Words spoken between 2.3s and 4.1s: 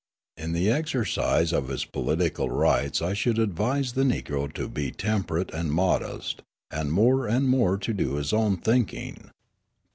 rights I should advise the